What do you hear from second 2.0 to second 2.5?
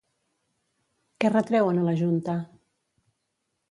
junta?